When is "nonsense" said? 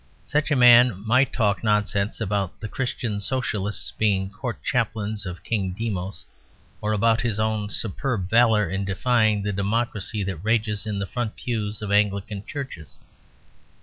1.63-2.19